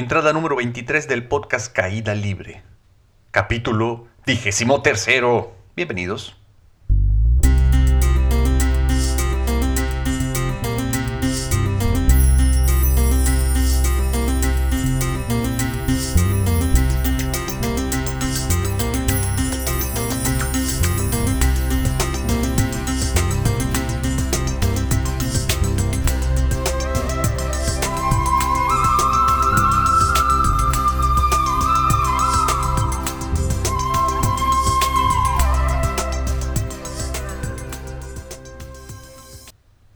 [0.00, 2.62] Entrada número 23 del podcast Caída Libre.
[3.32, 5.52] Capítulo vigésimo tercero.
[5.76, 6.39] Bienvenidos.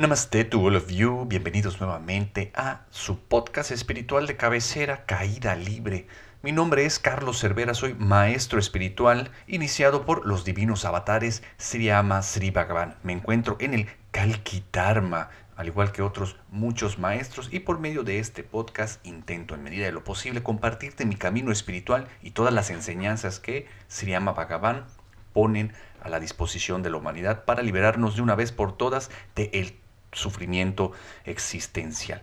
[0.05, 6.09] Namaste to all of you, bienvenidos nuevamente a su podcast espiritual de cabecera Caída Libre.
[6.43, 12.21] Mi nombre es Carlos Cervera, soy maestro espiritual iniciado por los divinos avatares Sri Ama
[12.21, 12.97] Sri Bhagavan.
[13.03, 18.19] Me encuentro en el Kalkitarma, al igual que otros muchos maestros, y por medio de
[18.19, 22.69] este podcast intento en medida de lo posible compartirte mi camino espiritual y todas las
[22.69, 24.85] enseñanzas que Sri Ama Bhagavan
[25.33, 29.49] ponen a la disposición de la humanidad para liberarnos de una vez por todas de
[29.55, 29.83] el
[30.15, 30.93] sufrimiento
[31.25, 32.21] existencial.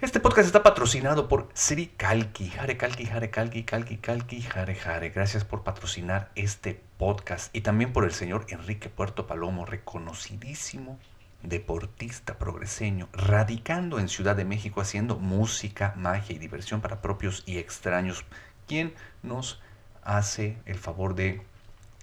[0.00, 2.52] Este podcast está patrocinado por Sri Kalki.
[2.58, 5.10] Hare Kalki, Hare Kalki, Kalki, Kalki, Hare Hare.
[5.10, 10.98] Gracias por patrocinar este podcast y también por el señor Enrique Puerto Palomo, reconocidísimo
[11.44, 17.58] deportista progreseño, radicando en Ciudad de México haciendo música, magia y diversión para propios y
[17.58, 18.24] extraños,
[18.66, 19.62] quien nos
[20.02, 21.42] hace el favor de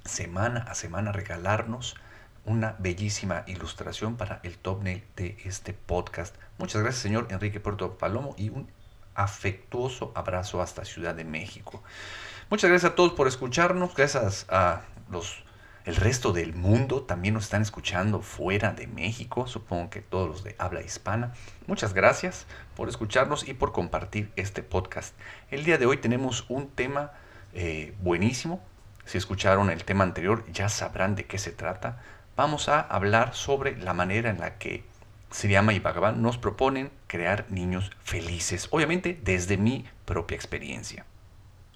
[0.06, 1.96] semana a semana regalarnos
[2.46, 6.36] una bellísima ilustración para el thumbnail de este podcast.
[6.58, 8.68] Muchas gracias, señor Enrique Puerto Palomo, y un
[9.16, 11.84] afectuoso abrazo hasta Ciudad de México.
[12.50, 15.44] Muchas gracias a todos por escucharnos, gracias a los
[15.84, 20.44] el resto del mundo también nos están escuchando fuera de México, supongo que todos los
[20.44, 21.34] de habla hispana.
[21.66, 25.16] Muchas gracias por escucharnos y por compartir este podcast.
[25.50, 27.14] El día de hoy tenemos un tema
[27.54, 28.64] eh, buenísimo.
[29.06, 32.00] Si escucharon el tema anterior ya sabrán de qué se trata
[32.36, 34.84] vamos a hablar sobre la manera en la que
[35.32, 41.06] Sriyama y Bhagavan nos proponen crear niños felices, obviamente desde mi propia experiencia.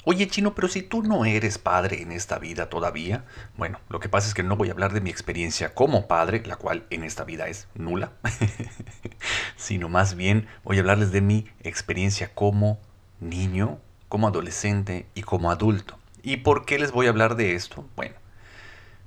[0.07, 3.25] Oye chino, pero si tú no eres padre en esta vida todavía,
[3.57, 6.43] bueno, lo que pasa es que no voy a hablar de mi experiencia como padre,
[6.45, 8.11] la cual en esta vida es nula,
[9.55, 12.77] sino más bien voy a hablarles de mi experiencia como
[13.19, 15.97] niño, como adolescente y como adulto.
[16.21, 17.83] ¿Y por qué les voy a hablar de esto?
[17.95, 18.15] Bueno,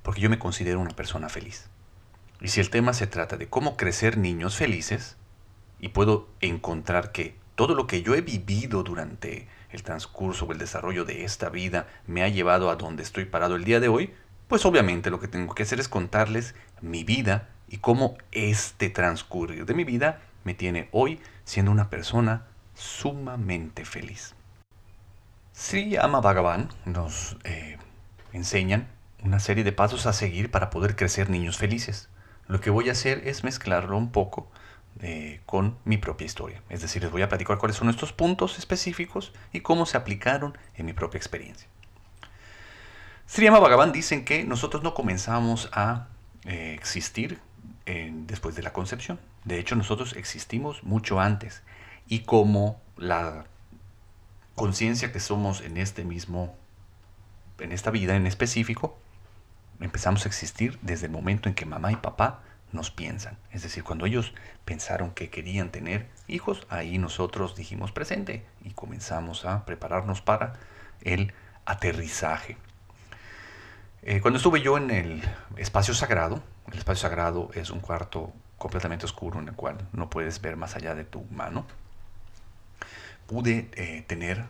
[0.08, 1.69] porque yo me considero una persona feliz.
[2.41, 5.19] Y si el tema se trata de cómo crecer niños felices,
[5.80, 10.56] y puedo encontrar que todo lo que yo he vivido durante el transcurso o el
[10.56, 14.14] desarrollo de esta vida me ha llevado a donde estoy parado el día de hoy,
[14.48, 19.66] pues obviamente lo que tengo que hacer es contarles mi vida y cómo este transcurrir
[19.66, 24.34] de mi vida me tiene hoy siendo una persona sumamente feliz.
[25.52, 27.76] Sri Ama Bhagavan nos eh,
[28.32, 28.88] enseñan
[29.24, 32.08] una serie de pasos a seguir para poder crecer niños felices.
[32.46, 34.50] Lo que voy a hacer es mezclarlo un poco
[35.00, 36.62] eh, con mi propia historia.
[36.68, 40.56] Es decir, les voy a platicar cuáles son estos puntos específicos y cómo se aplicaron
[40.74, 41.68] en mi propia experiencia.
[43.26, 46.08] Sriyama Bhagavan dicen que nosotros no comenzamos a
[46.44, 47.40] eh, existir
[48.26, 49.18] después de la concepción.
[49.44, 51.62] De hecho, nosotros existimos mucho antes.
[52.06, 53.46] Y como la
[54.54, 56.54] conciencia que somos en este mismo,
[57.58, 58.98] en esta vida en específico,
[59.80, 62.40] empezamos a existir desde el momento en que mamá y papá
[62.72, 63.38] nos piensan.
[63.50, 64.34] Es decir, cuando ellos
[64.64, 70.54] pensaron que querían tener hijos, ahí nosotros dijimos presente y comenzamos a prepararnos para
[71.00, 71.32] el
[71.64, 72.56] aterrizaje.
[74.02, 75.22] Eh, cuando estuve yo en el
[75.56, 80.40] espacio sagrado, el espacio sagrado es un cuarto completamente oscuro en el cual no puedes
[80.40, 81.66] ver más allá de tu mano,
[83.26, 84.44] pude eh, tener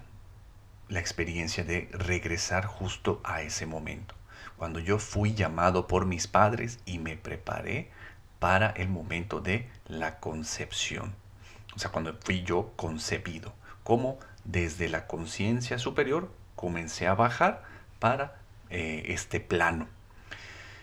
[0.88, 4.17] la experiencia de regresar justo a ese momento
[4.58, 7.90] cuando yo fui llamado por mis padres y me preparé
[8.38, 11.14] para el momento de la concepción.
[11.74, 13.54] O sea, cuando fui yo concebido,
[13.84, 17.62] como desde la conciencia superior comencé a bajar
[18.00, 18.36] para
[18.70, 19.86] eh, este plano.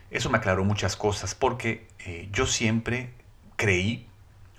[0.10, 3.14] Eso me aclaró muchas cosas porque eh, yo siempre
[3.58, 4.08] creí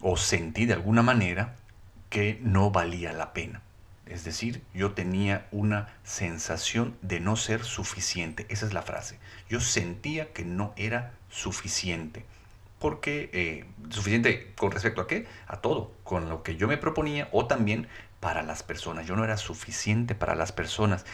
[0.01, 1.57] o sentí de alguna manera
[2.11, 3.63] que no valía la pena.
[4.07, 8.47] Es decir, yo tenía una sensación de no ser suficiente.
[8.49, 9.19] Esa es la frase.
[9.49, 12.25] Yo sentía que no era suficiente.
[12.79, 15.27] Porque, eh, suficiente con respecto a qué?
[15.49, 17.89] A todo, con lo que yo me proponía o también
[18.21, 19.07] para las personas.
[19.07, 21.05] Yo no era suficiente para las personas.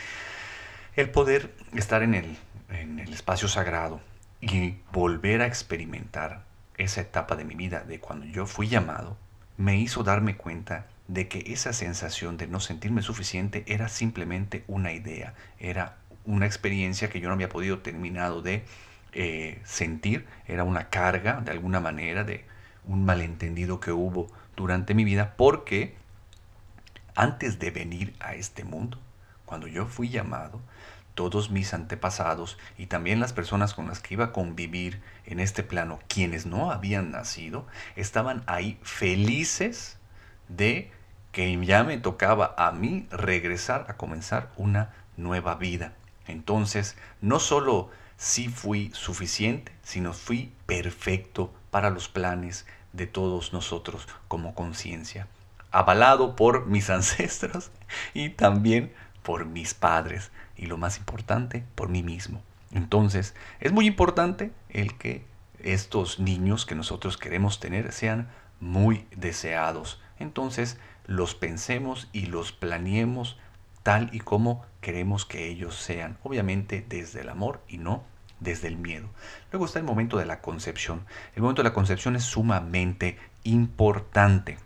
[0.94, 2.36] El poder estar el,
[2.68, 4.00] en el espacio sagrado
[4.40, 6.44] y volver a experimentar
[6.76, 9.16] esa etapa de mi vida de cuando yo fui llamado,
[9.56, 14.92] me hizo darme cuenta de que esa sensación de no sentirme suficiente era simplemente una
[14.92, 18.64] idea, era una experiencia que yo no había podido terminado de
[19.12, 22.44] eh, sentir, era una carga de alguna manera, de
[22.84, 25.94] un malentendido que hubo durante mi vida, porque
[27.14, 28.98] antes de venir a este mundo,
[29.44, 30.60] cuando yo fui llamado,
[31.14, 35.62] todos mis antepasados y también las personas con las que iba a convivir en este
[35.62, 37.66] plano, quienes no habían nacido,
[37.96, 39.98] estaban ahí felices
[40.48, 40.90] de
[41.32, 45.94] que ya me tocaba a mí regresar a comenzar una nueva vida.
[46.26, 54.06] Entonces, no solo sí fui suficiente, sino fui perfecto para los planes de todos nosotros
[54.28, 55.26] como conciencia,
[55.70, 57.70] avalado por mis ancestros
[58.14, 58.92] y también
[59.22, 62.42] por mis padres y lo más importante, por mí mismo.
[62.72, 65.24] Entonces, es muy importante el que
[65.58, 68.28] estos niños que nosotros queremos tener sean
[68.60, 70.00] muy deseados.
[70.18, 73.38] Entonces, los pensemos y los planeemos
[73.82, 78.04] tal y como queremos que ellos sean, obviamente desde el amor y no
[78.40, 79.08] desde el miedo.
[79.50, 81.06] Luego está el momento de la concepción.
[81.34, 84.58] El momento de la concepción es sumamente importante.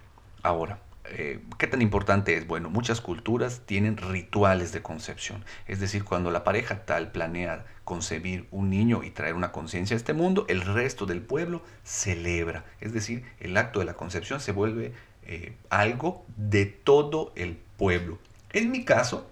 [0.43, 0.79] Ahora,
[1.11, 2.47] eh, ¿qué tan importante es?
[2.47, 5.45] Bueno, muchas culturas tienen rituales de concepción.
[5.67, 9.99] Es decir, cuando la pareja tal planea concebir un niño y traer una conciencia a
[9.99, 12.65] este mundo, el resto del pueblo celebra.
[12.81, 14.95] Es decir, el acto de la concepción se vuelve
[15.27, 18.19] eh, algo de todo el pueblo.
[18.53, 19.31] En mi caso,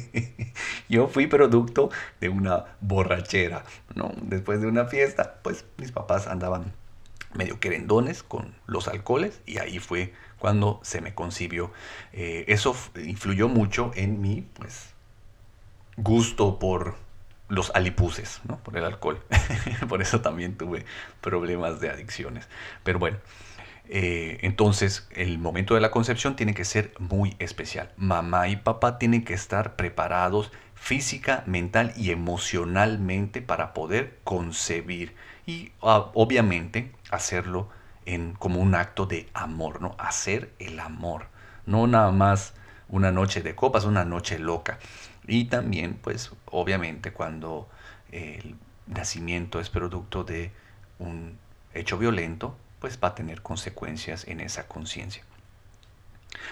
[0.88, 3.64] yo fui producto de una borrachera,
[3.94, 4.12] ¿no?
[4.22, 6.72] Después de una fiesta, pues mis papás andaban
[7.34, 11.72] medio querendones con los alcoholes y ahí fue cuando se me concibió.
[12.12, 14.90] Eh, eso influyó mucho en mi pues,
[15.96, 16.96] gusto por
[17.48, 18.56] los alipuses, ¿no?
[18.58, 19.22] por el alcohol.
[19.88, 20.84] por eso también tuve
[21.20, 22.48] problemas de adicciones.
[22.82, 23.18] Pero bueno,
[23.88, 27.92] eh, entonces el momento de la concepción tiene que ser muy especial.
[27.96, 35.14] Mamá y papá tienen que estar preparados física, mental y emocionalmente para poder concebir
[35.46, 37.68] y ah, obviamente hacerlo
[38.06, 39.94] en, como un acto de amor, ¿no?
[39.98, 41.26] Hacer el amor,
[41.66, 42.54] no nada más
[42.88, 44.78] una noche de copas, una noche loca.
[45.26, 47.68] Y también, pues, obviamente cuando
[48.10, 48.56] el
[48.86, 50.52] nacimiento es producto de
[50.98, 51.38] un
[51.74, 55.22] hecho violento, pues va a tener consecuencias en esa conciencia.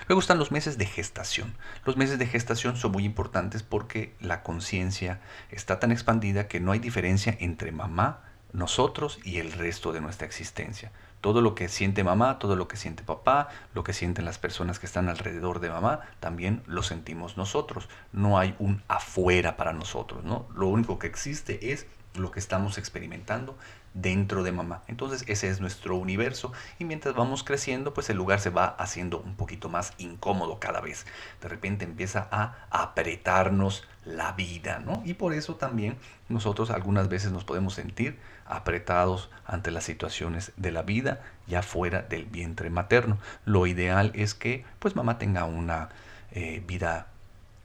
[0.06, 1.56] Luego están los meses de gestación.
[1.85, 6.71] Los meses de gestación son muy importantes porque la conciencia está tan expandida que no
[6.71, 8.21] hay diferencia entre mamá,
[8.53, 10.93] nosotros y el resto de nuestra existencia.
[11.21, 14.79] Todo lo que siente mamá, todo lo que siente papá, lo que sienten las personas
[14.79, 17.88] que están alrededor de mamá, también lo sentimos nosotros.
[18.12, 20.47] No hay un afuera para nosotros, ¿no?
[20.55, 23.56] Lo único que existe es lo que estamos experimentando
[23.94, 24.82] dentro de mamá.
[24.88, 29.20] Entonces ese es nuestro universo y mientras vamos creciendo pues el lugar se va haciendo
[29.20, 31.06] un poquito más incómodo cada vez.
[31.40, 35.02] De repente empieza a apretarnos la vida, ¿no?
[35.04, 35.96] Y por eso también
[36.28, 42.02] nosotros algunas veces nos podemos sentir apretados ante las situaciones de la vida ya fuera
[42.02, 43.18] del vientre materno.
[43.44, 45.90] Lo ideal es que pues mamá tenga una
[46.32, 47.08] eh, vida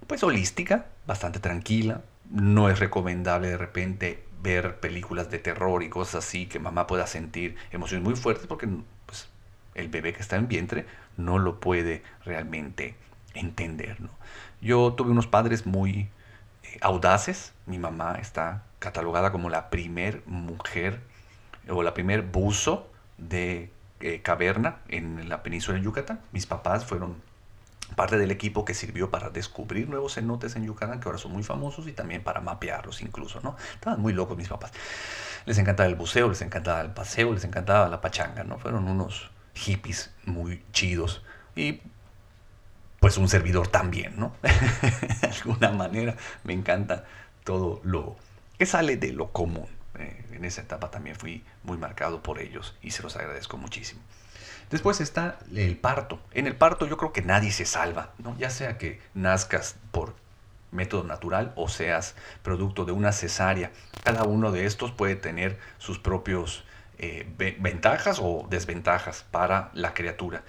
[0.08, 2.02] pues holística, bastante tranquila.
[2.30, 7.08] No es recomendable de repente ver películas de terror y cosas así que mamá pueda
[7.08, 8.68] sentir emociones muy fuertes porque
[9.06, 9.30] pues,
[9.74, 10.86] el bebé que está en vientre
[11.18, 12.96] no lo puede realmente
[13.34, 14.00] entender.
[14.02, 14.10] ¿no?
[14.62, 16.10] Yo tuve unos padres muy
[16.64, 17.54] eh, audaces.
[17.66, 21.02] Mi mamá está catalogada como la primer mujer
[21.70, 26.20] o la primer buzo de eh, caverna en la península de Yucatán.
[26.32, 27.16] Mis papás fueron
[27.96, 31.44] parte del equipo que sirvió para descubrir nuevos cenotes en Yucatán, que ahora son muy
[31.44, 33.56] famosos, y también para mapearlos incluso, ¿no?
[33.74, 34.72] Estaban muy locos mis papás.
[35.46, 38.58] Les encantaba el buceo, les encantaba el paseo, les encantaba la pachanga, ¿no?
[38.58, 41.22] Fueron unos hippies muy chidos.
[41.56, 41.82] Y
[43.00, 44.34] pues un servidor también, ¿no?
[44.42, 47.06] de alguna manera me encanta
[47.44, 48.16] todo lo
[48.58, 49.68] que sale de lo común.
[50.00, 54.02] Eh, en esa etapa también fui muy marcado por ellos y se los agradezco muchísimo.
[54.70, 56.20] Después está el parto.
[56.32, 58.36] En el parto yo creo que nadie se salva, ¿no?
[58.38, 60.16] ya sea que nazcas por
[60.72, 63.72] método natural o seas producto de una cesárea.
[64.04, 66.66] Cada uno de estos puede tener sus propios
[66.98, 67.28] eh,
[67.60, 70.44] ventajas o desventajas para la criatura.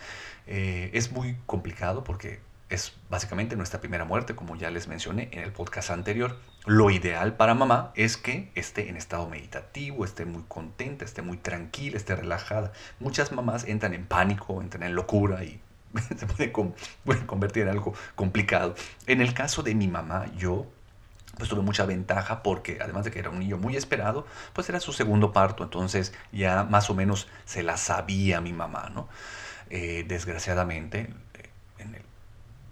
[0.46, 5.40] Eh, es muy complicado porque es básicamente nuestra primera muerte, como ya les mencioné en
[5.40, 6.38] el podcast anterior.
[6.66, 11.36] Lo ideal para mamá es que esté en estado meditativo, esté muy contenta, esté muy
[11.36, 12.72] tranquila, esté relajada.
[12.98, 15.60] Muchas mamás entran en pánico, entran en locura y
[16.16, 16.50] se puede,
[17.24, 18.74] convertir en algo complicado.
[19.06, 20.66] En el caso de mi mamá, yo
[21.36, 24.80] pues tuve mucha ventaja porque además de que era un niño muy esperado, pues era
[24.80, 29.08] su segundo parto, entonces ya más o menos se la sabía mi mamá, ¿no?
[29.70, 31.14] Eh, desgraciadamente,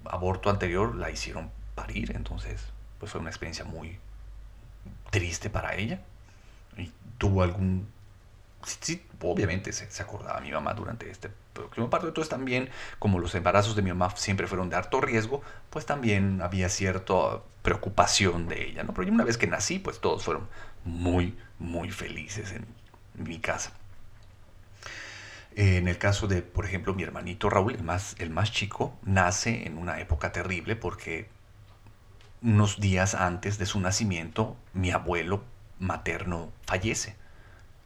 [0.05, 2.74] aborto anterior la hicieron parir, entonces
[3.05, 3.99] pues fue una experiencia muy
[5.11, 6.01] triste para ella.
[6.79, 7.87] Y tuvo algún...
[8.65, 12.09] Sí, obviamente se, se, acordaba mi mamá durante este próximo parto.
[12.09, 16.41] Entonces también, como los embarazos de mi mamá siempre fueron de alto riesgo, pues también
[16.41, 18.95] había cierta preocupación de ella, ¿no?
[18.95, 20.49] Pero una vez que nací, pues todos fueron
[20.83, 22.67] muy, muy felices en
[23.23, 23.75] mi casa.
[25.57, 29.67] En el caso de, por ejemplo, mi hermanito Raúl, el más, el más chico, nace
[29.67, 31.29] en una época terrible porque
[32.45, 35.43] unos días antes de su nacimiento, mi abuelo
[35.79, 37.17] materno fallece.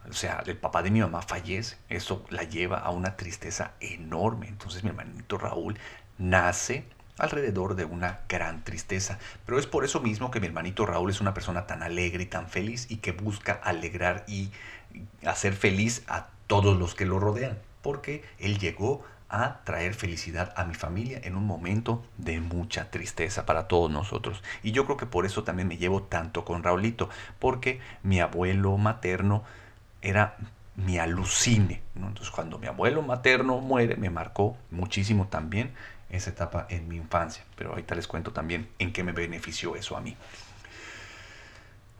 [0.09, 1.77] O sea, el papá de mi mamá fallece.
[1.87, 4.47] Eso la lleva a una tristeza enorme.
[4.47, 5.79] Entonces mi hermanito Raúl
[6.17, 6.83] nace
[7.17, 9.17] alrededor de una gran tristeza.
[9.45, 12.27] Pero es por eso mismo que mi hermanito Raúl es una persona tan alegre y
[12.27, 14.51] tan feliz y que busca alegrar y
[15.25, 20.65] hacer feliz a todos los que lo rodean, porque Él llegó a traer felicidad a
[20.65, 24.43] mi familia en un momento de mucha tristeza para todos nosotros.
[24.63, 28.77] Y yo creo que por eso también me llevo tanto con Raulito, porque mi abuelo
[28.77, 29.43] materno
[30.01, 30.35] era
[30.75, 31.81] mi alucine.
[31.95, 35.71] Entonces cuando mi abuelo materno muere, me marcó muchísimo también
[36.09, 37.43] esa etapa en mi infancia.
[37.55, 40.15] Pero ahorita les cuento también en qué me benefició eso a mí.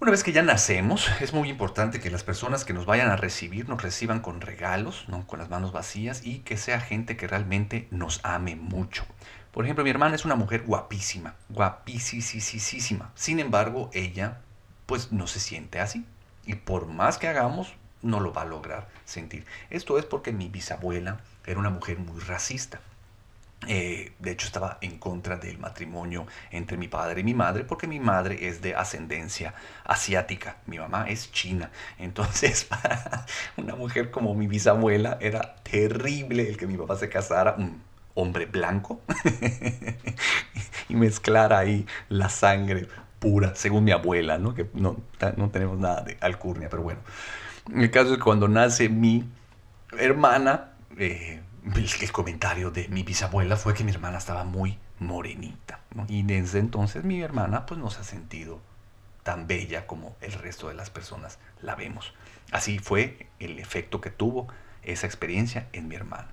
[0.01, 3.17] Una vez que ya nacemos, es muy importante que las personas que nos vayan a
[3.17, 5.27] recibir nos reciban con regalos, ¿no?
[5.27, 9.05] con las manos vacías y que sea gente que realmente nos ame mucho.
[9.51, 13.11] Por ejemplo, mi hermana es una mujer guapísima, guapísima.
[13.13, 14.37] Sin embargo, ella
[14.85, 16.05] pues no se siente así.
[16.45, 19.45] Y por más que hagamos, no lo va a lograr sentir.
[19.69, 22.79] Esto es porque mi bisabuela era una mujer muy racista.
[23.67, 27.87] Eh, de hecho, estaba en contra del matrimonio entre mi padre y mi madre, porque
[27.87, 31.69] mi madre es de ascendencia asiática, mi mamá es china.
[31.97, 33.25] Entonces, para
[33.57, 37.81] una mujer como mi bisabuela, era terrible el que mi papá se casara, un
[38.13, 39.01] hombre blanco,
[40.89, 42.87] y mezclara ahí la sangre
[43.19, 44.53] pura, según mi abuela, ¿no?
[44.53, 45.01] que no,
[45.35, 47.01] no tenemos nada de alcurnia, pero bueno.
[47.73, 49.29] El caso es que cuando nace mi
[49.97, 51.41] hermana, eh,
[51.75, 55.79] el, comentario de mi bisabuela fue que mi hermana estaba muy morenita.
[56.07, 58.59] Y desde entonces mi hermana pues no se ha sentido
[59.23, 62.13] tan bella como el resto de las personas la vemos.
[62.51, 64.47] Así fue el efecto que tuvo
[64.83, 66.29] esa experiencia en mi hermana.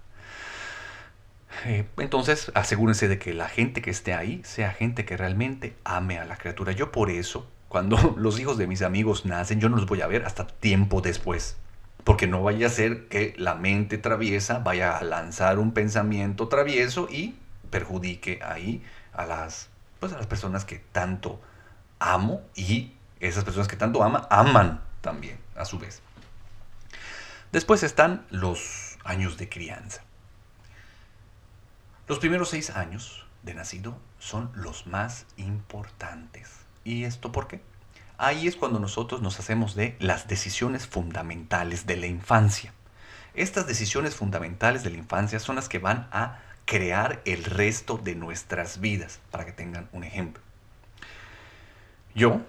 [1.65, 6.19] Eh, entonces asegúrense de que la gente que esté ahí sea gente que realmente ame
[6.19, 6.73] a la criatura.
[6.73, 10.07] Yo por eso, cuando los hijos de mis amigos nacen, yo no los voy a
[10.07, 11.57] ver hasta tiempo después
[12.07, 17.09] porque no vaya a ser que la mente traviesa vaya a lanzar un pensamiento travieso
[17.11, 17.35] y
[17.73, 18.81] perjudique ahí
[19.13, 21.41] a las, pues a las personas que tanto
[21.99, 26.01] amo y esas personas que tanto ama aman también a su vez.
[27.51, 30.05] Después están los años de crianza.
[32.07, 36.53] Los primeros seis años de nacido son los más importantes.
[36.85, 37.61] ¿Y esto por qué?
[38.19, 42.73] Ahí es cuando nosotros nos hacemos de las decisiones fundamentales de la infancia.
[43.35, 48.15] Estas decisiones fundamentales de la infancia son las que van a crear el resto de
[48.15, 50.43] nuestras vidas, para que tengan un ejemplo.
[52.15, 52.41] Yo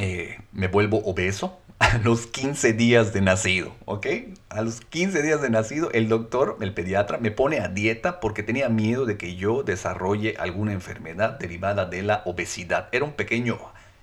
[0.00, 4.06] eh, me vuelvo obeso a los 15 días de nacido, ¿ok?
[4.48, 8.42] A los 15 días de nacido, el doctor, el pediatra, me pone a dieta porque
[8.42, 12.88] tenía miedo de que yo desarrolle alguna enfermedad derivada de la obesidad.
[12.92, 13.58] Era un pequeño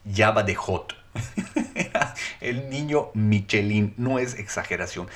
[0.10, 0.96] Java de Hot.
[2.42, 5.08] el niño Michelin, no es exageración.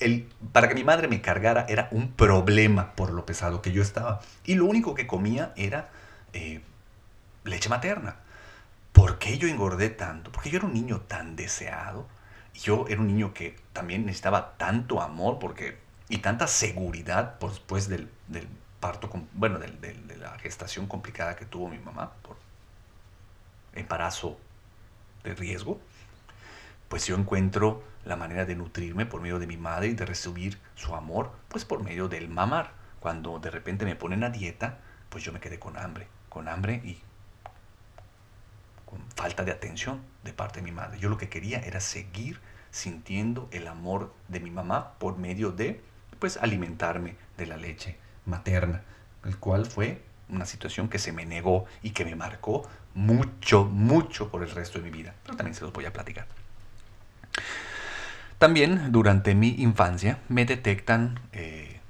[0.00, 3.82] El, para que mi madre me cargara era un problema por lo pesado que yo
[3.82, 4.20] estaba.
[4.44, 5.90] Y lo único que comía era
[6.32, 6.60] eh,
[7.44, 8.16] leche materna.
[8.92, 10.32] ¿Por qué yo engordé tanto?
[10.32, 12.06] Porque yo era un niño tan deseado.
[12.54, 18.10] Yo era un niño que también necesitaba tanto amor porque, y tanta seguridad después del,
[18.26, 18.48] del
[18.80, 22.36] parto, bueno, de la gestación complicada que tuvo mi mamá por
[23.78, 24.38] embarazo
[25.24, 25.80] de riesgo,
[26.88, 30.58] pues yo encuentro la manera de nutrirme por medio de mi madre y de recibir
[30.74, 32.72] su amor, pues por medio del mamar.
[33.00, 36.80] Cuando de repente me ponen a dieta, pues yo me quedé con hambre, con hambre
[36.84, 37.00] y
[38.86, 40.98] con falta de atención de parte de mi madre.
[40.98, 45.82] Yo lo que quería era seguir sintiendo el amor de mi mamá por medio de,
[46.18, 48.82] pues, alimentarme de la leche materna,
[49.24, 54.28] el cual fue una situación que se me negó y que me marcó mucho, mucho
[54.28, 55.14] por el resto de mi vida.
[55.24, 56.26] Pero también se los voy a platicar.
[58.38, 61.80] También durante mi infancia me detectan eh,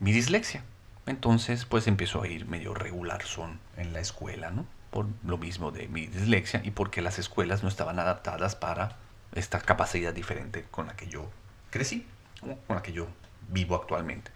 [0.00, 0.62] mi dislexia.
[1.06, 4.66] Entonces pues empiezo a ir medio regular son en la escuela, ¿no?
[4.90, 8.96] Por lo mismo de mi dislexia y porque las escuelas no estaban adaptadas para
[9.34, 11.28] esta capacidad diferente con la que yo
[11.70, 12.06] crecí,
[12.40, 13.08] con la que yo
[13.48, 14.30] vivo actualmente.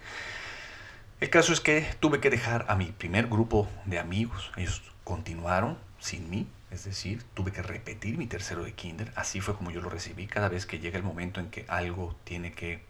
[1.20, 4.52] El caso es que tuve que dejar a mi primer grupo de amigos.
[4.56, 9.10] Ellos continuaron sin mí, es decir, tuve que repetir mi tercero de kinder.
[9.16, 10.28] Así fue como yo lo recibí.
[10.28, 12.82] Cada vez que llega el momento en que algo tiene que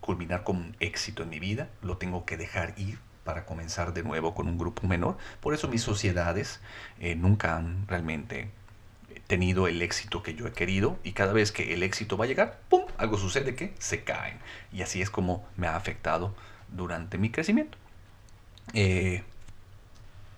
[0.00, 4.34] culminar con éxito en mi vida, lo tengo que dejar ir para comenzar de nuevo
[4.34, 5.18] con un grupo menor.
[5.42, 6.62] Por eso mis sociedades
[6.98, 8.48] eh, nunca han realmente
[9.26, 12.28] tenido el éxito que yo he querido y cada vez que el éxito va a
[12.28, 12.86] llegar, ¡pum!
[12.96, 14.38] Algo sucede que se caen.
[14.72, 16.34] Y así es como me ha afectado
[16.74, 17.78] durante mi crecimiento.
[18.72, 19.22] Eh,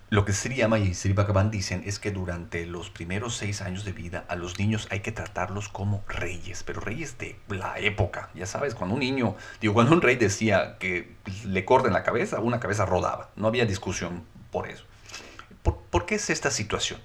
[0.09, 3.83] lo que Sri Yama y Sri Bhagavan dicen es que durante los primeros seis años
[3.83, 8.29] de vida a los niños hay que tratarlos como reyes, pero reyes de la época.
[8.33, 11.13] Ya sabes, cuando un niño, digo, cuando un rey decía que
[11.43, 13.31] le corten la cabeza, una cabeza rodaba.
[13.35, 14.85] No había discusión por eso.
[15.63, 17.01] por qué es esta situación?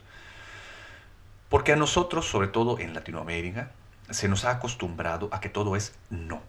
[1.48, 3.72] Porque a nosotros, sobre todo en Latinoamérica,
[4.10, 6.40] se nos ha acostumbrado a que todo es no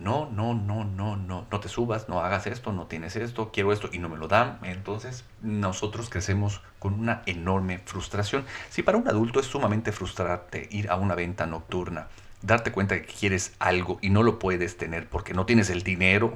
[0.00, 3.70] no, no, no, no, no, no te subas, no hagas esto, no tienes esto, quiero
[3.70, 4.58] esto y no me lo dan.
[4.62, 8.46] Entonces nosotros crecemos con una enorme frustración.
[8.70, 12.08] Si para un adulto es sumamente frustrante ir a una venta nocturna,
[12.40, 16.32] darte cuenta que quieres algo y no lo puedes tener porque no tienes el dinero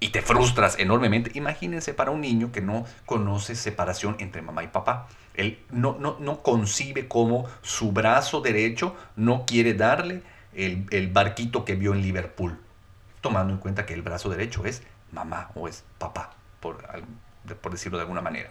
[0.00, 4.68] y te frustras enormemente, imagínense para un niño que no conoce separación entre mamá y
[4.68, 5.06] papá.
[5.34, 10.22] Él no, no, no concibe cómo su brazo derecho no quiere darle
[10.54, 12.58] el, el barquito que vio en Liverpool
[13.22, 16.84] tomando en cuenta que el brazo derecho es mamá o es papá, por,
[17.62, 18.50] por decirlo de alguna manera.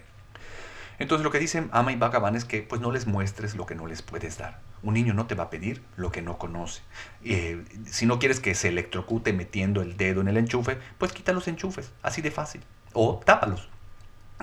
[0.98, 3.74] Entonces lo que dicen Ama y Bhagavan es que pues no les muestres lo que
[3.74, 4.60] no les puedes dar.
[4.82, 6.82] Un niño no te va a pedir lo que no conoce.
[7.24, 11.32] Eh, si no quieres que se electrocute metiendo el dedo en el enchufe, pues quita
[11.32, 12.62] los enchufes, así de fácil.
[12.92, 13.68] O tápalos.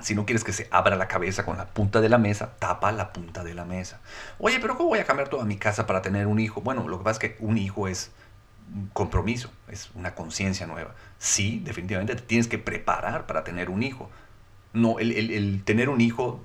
[0.02, 2.90] Si no quieres que se abra la cabeza con la punta de la mesa, tapa
[2.90, 4.00] la punta de la mesa.
[4.38, 6.62] Oye, pero ¿cómo voy a cambiar toda mi casa para tener un hijo?
[6.62, 8.10] Bueno, lo que pasa es que un hijo es
[8.92, 10.94] compromiso, es una conciencia nueva.
[11.18, 14.10] Sí, definitivamente te tienes que preparar para tener un hijo.
[14.72, 16.40] No, el, tener un hijo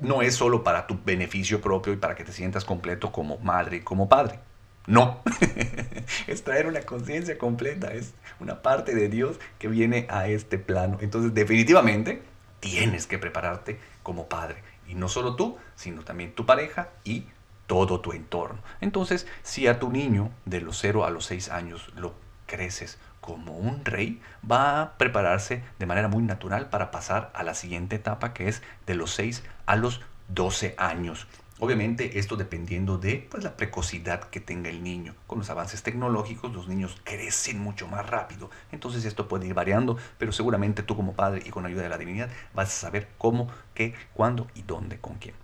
[0.00, 3.78] no es solo para tu beneficio propio y para que te sientas completo como madre
[3.78, 4.38] y como padre.
[4.86, 5.22] No,
[6.26, 10.98] es traer una conciencia completa, es una parte de Dios que viene a este plano.
[11.00, 12.22] Entonces, definitivamente,
[12.60, 14.62] tienes que prepararte como padre.
[14.86, 17.26] Y no solo tú, sino también tu pareja y
[17.68, 18.58] todo tu entorno.
[18.80, 22.14] Entonces, si a tu niño de los 0 a los 6 años lo
[22.46, 27.54] creces como un rey, va a prepararse de manera muy natural para pasar a la
[27.54, 31.28] siguiente etapa que es de los 6 a los 12 años.
[31.60, 35.14] Obviamente esto dependiendo de pues, la precocidad que tenga el niño.
[35.26, 38.48] Con los avances tecnológicos los niños crecen mucho más rápido.
[38.72, 41.98] Entonces esto puede ir variando, pero seguramente tú como padre y con ayuda de la
[41.98, 45.34] divinidad vas a saber cómo, qué, cuándo y dónde, con quién.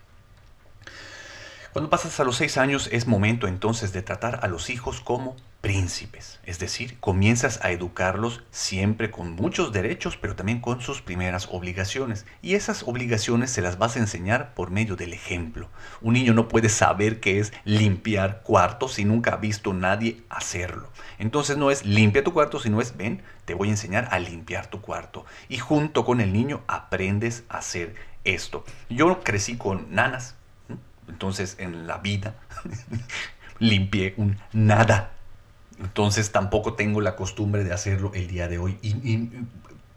[1.74, 5.34] Cuando pasas a los seis años es momento entonces de tratar a los hijos como
[5.60, 11.48] príncipes, es decir, comienzas a educarlos siempre con muchos derechos, pero también con sus primeras
[11.50, 12.26] obligaciones.
[12.42, 15.68] Y esas obligaciones se las vas a enseñar por medio del ejemplo.
[16.00, 20.92] Un niño no puede saber qué es limpiar cuartos si nunca ha visto nadie hacerlo.
[21.18, 24.68] Entonces no es limpia tu cuarto, sino es ven, te voy a enseñar a limpiar
[24.68, 25.26] tu cuarto.
[25.48, 28.64] Y junto con el niño aprendes a hacer esto.
[28.90, 30.36] Yo crecí con nanas,
[31.08, 32.34] entonces en la vida
[33.58, 35.12] limpié un nada.
[35.78, 38.78] Entonces tampoco tengo la costumbre de hacerlo el día de hoy.
[38.82, 39.30] Y,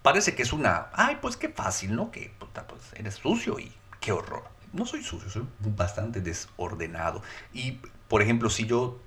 [0.01, 2.11] parece que es una, ay, pues qué fácil, ¿no?
[2.11, 4.43] Que pues, eres sucio y qué horror.
[4.73, 7.21] No soy sucio, soy bastante desordenado.
[7.53, 8.99] Y, por ejemplo, si yo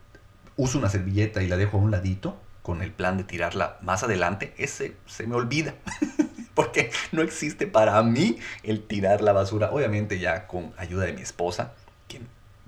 [0.57, 4.03] uso una servilleta y la dejo a un ladito, con el plan de tirarla más
[4.03, 5.75] adelante, ese se me olvida.
[6.55, 9.71] Porque no existe para mí el tirar la basura.
[9.71, 11.73] Obviamente ya con ayuda de mi esposa,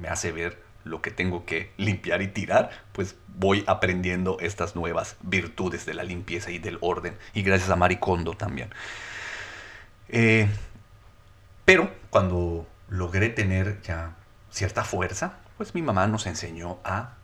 [0.03, 5.17] me hace ver lo que tengo que limpiar y tirar, pues voy aprendiendo estas nuevas
[5.23, 7.17] virtudes de la limpieza y del orden.
[7.35, 8.71] Y gracias a Maricondo también.
[10.09, 10.49] Eh,
[11.65, 14.17] pero cuando logré tener ya
[14.51, 17.15] cierta fuerza, pues mi mamá nos enseñó a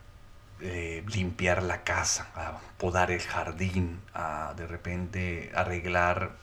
[0.61, 6.37] eh, limpiar la casa, a podar el jardín, a de repente arreglar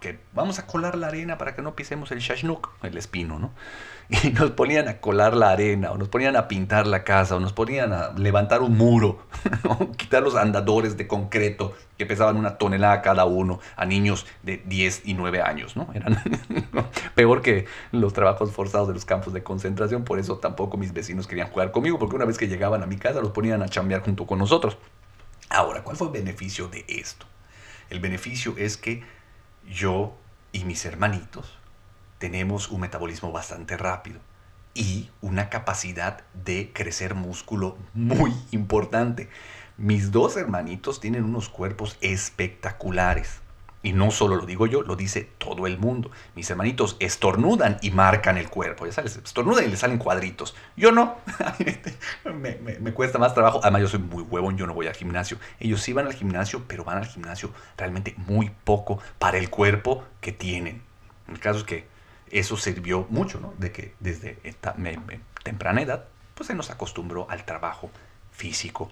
[0.00, 3.52] que vamos a colar la arena para que no pisemos el shashnuk, el espino, ¿no?
[4.24, 7.40] Y nos ponían a colar la arena, o nos ponían a pintar la casa, o
[7.40, 9.20] nos ponían a levantar un muro,
[9.96, 15.02] quitar los andadores de concreto que pesaban una tonelada cada uno a niños de 10
[15.04, 15.88] y 9 años, ¿no?
[15.94, 16.20] Eran
[17.14, 21.26] peor que los trabajos forzados de los campos de concentración, por eso tampoco mis vecinos
[21.26, 24.02] querían jugar conmigo, porque una vez que llegaban a mi casa los ponían a chambear
[24.02, 24.76] junto con nosotros.
[25.50, 27.26] Ahora, ¿cuál fue el beneficio de esto?
[27.90, 29.02] El beneficio es que
[29.70, 30.16] yo
[30.52, 31.56] y mis hermanitos
[32.18, 34.20] tenemos un metabolismo bastante rápido
[34.74, 39.28] y una capacidad de crecer músculo muy importante.
[39.76, 43.39] Mis dos hermanitos tienen unos cuerpos espectaculares.
[43.82, 46.10] Y no solo lo digo yo, lo dice todo el mundo.
[46.34, 48.84] Mis hermanitos estornudan y marcan el cuerpo.
[48.84, 50.54] Ya sabes, estornudan y le salen cuadritos.
[50.76, 51.16] Yo no.
[52.24, 53.60] me, me, cuesta más trabajo.
[53.62, 55.38] Además, yo soy muy huevón, yo no voy al gimnasio.
[55.58, 60.04] Ellos sí van al gimnasio, pero van al gimnasio realmente muy poco para el cuerpo
[60.20, 60.82] que tienen.
[61.28, 61.86] El caso es que
[62.30, 63.54] eso sirvió mucho, ¿no?
[63.58, 64.76] De que desde esta
[65.42, 67.90] temprana edad, pues se nos acostumbró al trabajo
[68.30, 68.90] físico.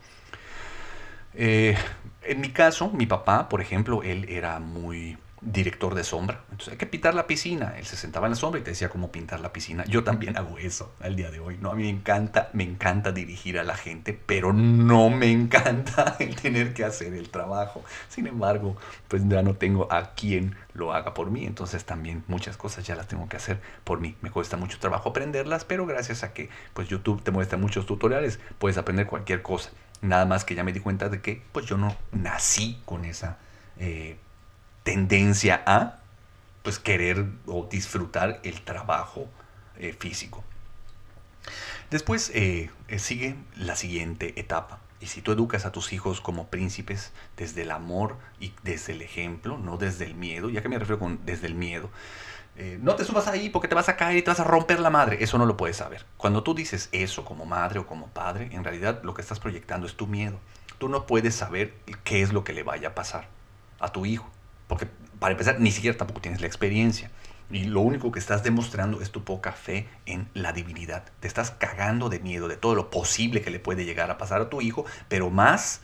[1.34, 1.76] Eh,
[2.22, 6.40] en mi caso, mi papá, por ejemplo, él era muy director de sombra.
[6.50, 7.74] Entonces hay que pintar la piscina.
[7.78, 9.84] Él se sentaba en la sombra y te decía cómo pintar la piscina.
[9.86, 11.58] Yo también hago eso al día de hoy.
[11.60, 11.70] ¿no?
[11.70, 16.36] A mí me encanta, me encanta dirigir a la gente, pero no me encanta el
[16.36, 17.84] tener que hacer el trabajo.
[18.08, 18.76] Sin embargo,
[19.08, 21.44] pues ya no tengo a quien lo haga por mí.
[21.44, 24.16] Entonces también muchas cosas ya las tengo que hacer por mí.
[24.20, 28.40] Me cuesta mucho trabajo aprenderlas, pero gracias a que pues YouTube te muestra muchos tutoriales,
[28.58, 29.70] puedes aprender cualquier cosa.
[30.00, 33.38] Nada más que ya me di cuenta de que pues yo no nací con esa
[33.78, 34.16] eh,
[34.84, 35.98] tendencia a
[36.62, 39.28] pues querer o disfrutar el trabajo
[39.76, 40.44] eh, físico.
[41.90, 44.80] Después eh, sigue la siguiente etapa.
[45.00, 49.02] Y si tú educas a tus hijos como príncipes desde el amor y desde el
[49.02, 51.90] ejemplo, no desde el miedo, ya que me refiero con desde el miedo,
[52.56, 54.80] eh, no te subas ahí porque te vas a caer y te vas a romper
[54.80, 55.18] la madre.
[55.20, 56.04] Eso no lo puedes saber.
[56.16, 59.86] Cuando tú dices eso como madre o como padre, en realidad lo que estás proyectando
[59.86, 60.40] es tu miedo.
[60.78, 63.28] Tú no puedes saber qué es lo que le vaya a pasar
[63.78, 64.28] a tu hijo.
[64.66, 64.88] Porque
[65.20, 67.10] para empezar, ni siquiera tampoco tienes la experiencia.
[67.50, 71.04] Y lo único que estás demostrando es tu poca fe en la divinidad.
[71.20, 74.42] Te estás cagando de miedo de todo lo posible que le puede llegar a pasar
[74.42, 75.80] a tu hijo, pero más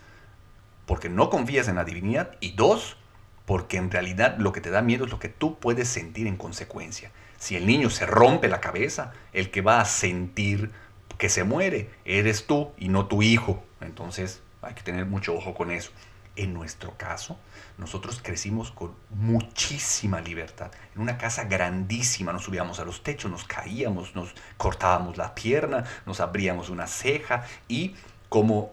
[0.86, 2.98] porque no confías en la divinidad y dos,
[3.46, 6.36] porque en realidad lo que te da miedo es lo que tú puedes sentir en
[6.36, 7.10] consecuencia.
[7.38, 10.70] Si el niño se rompe la cabeza, el que va a sentir
[11.18, 13.62] que se muere eres tú y no tu hijo.
[13.80, 15.90] Entonces hay que tener mucho ojo con eso.
[16.36, 17.38] En nuestro caso,
[17.78, 20.72] nosotros crecimos con muchísima libertad.
[20.96, 25.84] En una casa grandísima nos subíamos a los techos, nos caíamos, nos cortábamos la pierna,
[26.06, 27.94] nos abríamos una ceja y
[28.28, 28.72] como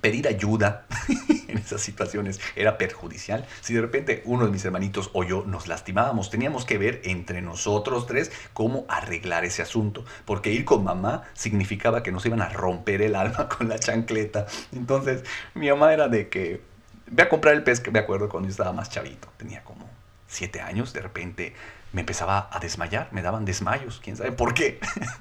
[0.00, 0.86] pedir ayuda
[1.48, 3.46] en esas situaciones era perjudicial.
[3.60, 7.42] Si de repente uno de mis hermanitos o yo nos lastimábamos, teníamos que ver entre
[7.42, 12.48] nosotros tres cómo arreglar ese asunto, porque ir con mamá significaba que nos iban a
[12.48, 14.46] romper el alma con la chancleta.
[14.72, 16.69] Entonces, mi mamá era de que
[17.10, 19.88] ve a comprar el pez, que me acuerdo cuando yo estaba más chavito, tenía como
[20.26, 21.54] siete años, de repente
[21.92, 24.78] me empezaba a desmayar, me daban desmayos, quién sabe por qué.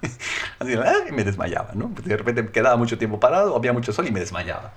[0.60, 1.92] Así, y me desmayaba, ¿no?
[2.04, 4.74] De repente me quedaba mucho tiempo parado, había mucho sol y me desmayaba.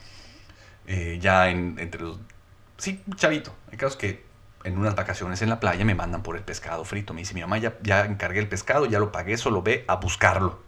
[0.86, 2.18] Eh, ya en, entre los...
[2.78, 3.54] Sí, chavito.
[3.70, 4.24] El caso es que
[4.64, 7.12] en unas vacaciones en la playa me mandan por el pescado frito.
[7.12, 9.96] Me dice, mi mamá, ya, ya encargué el pescado, ya lo pagué, solo ve a
[9.96, 10.60] buscarlo.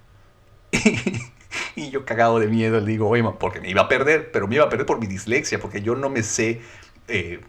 [1.76, 4.56] y yo cagado de miedo le digo, oye, porque me iba a perder, pero me
[4.56, 6.60] iba a perder por mi dislexia, porque yo no me sé
[7.08, 7.40] eh,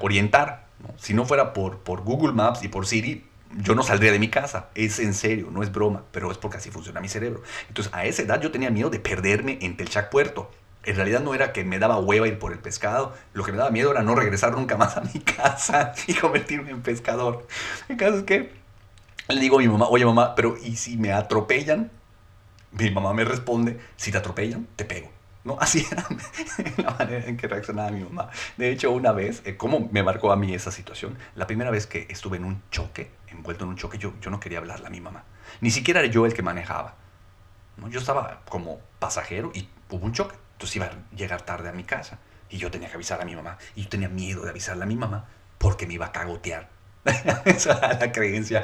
[0.00, 0.66] orientar.
[0.96, 3.24] Si no fuera por, por Google Maps y por Siri,
[3.56, 4.68] yo no saldría de mi casa.
[4.74, 7.42] Es en serio, no es broma, pero es porque así funciona mi cerebro.
[7.68, 10.50] Entonces, a esa edad yo tenía miedo de perderme en Telchac Puerto.
[10.84, 13.58] En realidad no era que me daba hueva ir por el pescado, lo que me
[13.58, 17.46] daba miedo era no regresar nunca más a mi casa y convertirme en pescador.
[17.88, 18.52] El caso es que
[19.28, 21.90] le digo a mi mamá, oye mamá, pero ¿y si me atropellan?
[22.78, 25.10] Mi mamá me responde, si te atropellan, te pego.
[25.44, 25.56] ¿no?
[25.60, 26.06] Así era
[26.76, 28.30] la manera en que reaccionaba mi mamá.
[28.56, 31.18] De hecho, una vez, eh, ¿cómo me marcó a mí esa situación?
[31.34, 34.38] La primera vez que estuve en un choque, envuelto en un choque, yo, yo no
[34.40, 35.24] quería hablarle a mi mamá.
[35.60, 36.94] Ni siquiera era yo el que manejaba.
[37.76, 37.88] ¿no?
[37.88, 40.36] Yo estaba como pasajero y hubo un choque.
[40.52, 42.18] Entonces iba a llegar tarde a mi casa.
[42.50, 43.58] Y yo tenía que avisar a mi mamá.
[43.74, 45.26] Y yo tenía miedo de avisarle a mi mamá
[45.58, 46.68] porque me iba a cagotear.
[47.44, 48.62] Esa era la creencia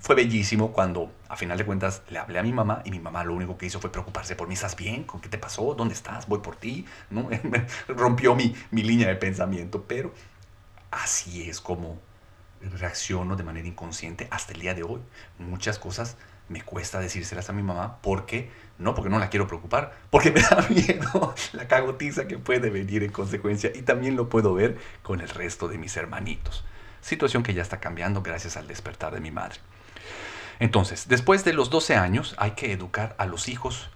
[0.00, 3.24] fue bellísimo cuando a final de cuentas le hablé a mi mamá y mi mamá
[3.24, 4.54] lo único que hizo fue preocuparse por mí.
[4.54, 5.04] ¿Estás bien?
[5.04, 5.74] ¿Con qué te pasó?
[5.74, 6.26] ¿Dónde estás?
[6.28, 6.86] Voy por ti.
[7.10, 7.28] ¿No?
[7.88, 10.12] Rompió mi, mi línea de pensamiento, pero
[10.90, 11.98] así es como
[12.60, 15.00] reacciono de manera inconsciente hasta el día de hoy.
[15.38, 16.16] Muchas cosas
[16.48, 20.40] me cuesta decírselas a mi mamá porque no porque no la quiero preocupar, porque me
[20.40, 25.20] da miedo la cagotiza que puede venir en consecuencia y también lo puedo ver con
[25.20, 26.64] el resto de mis hermanitos.
[27.00, 29.58] Situación que ya está cambiando gracias al despertar de mi madre.
[30.58, 33.90] Entonces, después de los 12 años hay que educar a los hijos.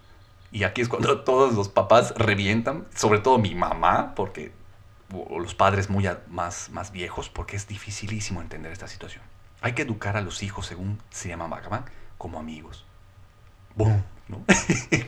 [0.50, 4.52] Y aquí es cuando todos los papás revientan, sobre todo mi mamá, porque
[5.14, 9.22] o los padres muy más, más viejos, porque es dificilísimo entender esta situación.
[9.60, 11.84] Hay que educar a los hijos, según se llama Bhagavan,
[12.18, 12.84] como amigos.
[13.74, 14.02] ¡Bum!
[14.28, 14.44] ¿no?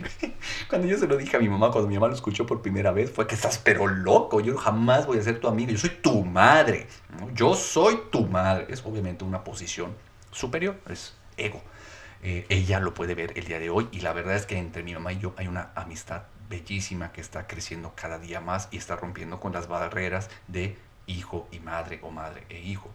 [0.69, 2.91] cuando yo se lo dije a mi mamá, cuando mi mamá lo escuchó por primera
[2.91, 5.89] vez, fue que estás pero loco, yo jamás voy a ser tu amigo, yo soy
[6.01, 6.87] tu madre,
[7.33, 8.67] yo soy tu madre.
[8.69, 9.95] Es obviamente una posición
[10.31, 11.61] superior, es ego.
[12.23, 14.83] Eh, ella lo puede ver el día de hoy y la verdad es que entre
[14.83, 18.77] mi mamá y yo hay una amistad bellísima que está creciendo cada día más y
[18.77, 22.89] está rompiendo con las barreras de hijo y madre o madre e hijo.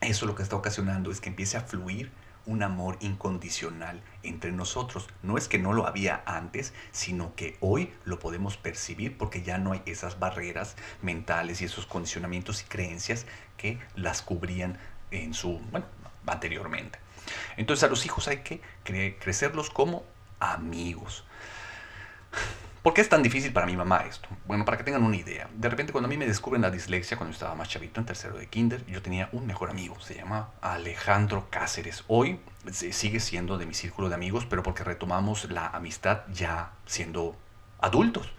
[0.00, 2.10] Eso lo que está ocasionando es que empiece a fluir
[2.46, 5.08] un amor incondicional entre nosotros.
[5.22, 9.58] No es que no lo había antes, sino que hoy lo podemos percibir porque ya
[9.58, 13.26] no hay esas barreras mentales y esos condicionamientos y creencias
[13.56, 14.78] que las cubrían
[15.10, 15.86] en su, bueno,
[16.26, 16.98] anteriormente.
[17.56, 18.60] Entonces a los hijos hay que
[19.18, 20.04] crecerlos como
[20.40, 21.24] amigos.
[22.86, 24.28] ¿Por qué es tan difícil para mi mamá esto?
[24.44, 25.48] Bueno, para que tengan una idea.
[25.52, 28.38] De repente cuando a mí me descubren la dislexia, cuando estaba más chavito, en tercero
[28.38, 32.04] de kinder, yo tenía un mejor amigo, se llama Alejandro Cáceres.
[32.06, 32.38] Hoy
[32.70, 37.34] sigue siendo de mi círculo de amigos, pero porque retomamos la amistad ya siendo
[37.80, 38.32] adultos.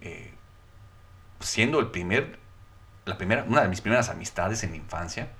[0.00, 0.34] Eh,
[1.40, 2.38] siendo el primer,
[3.06, 5.30] la primera, una de mis primeras amistades en la infancia,